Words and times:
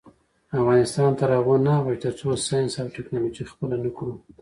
افغانستان 0.59 1.09
تر 1.19 1.29
هغو 1.37 1.55
نه 1.65 1.71
ابادیږي، 1.79 2.01
ترڅو 2.03 2.27
ساینس 2.47 2.71
او 2.81 2.87
ټیکنالوژي 2.95 3.43
خپله 3.51 3.75
نکړو. 3.85 4.13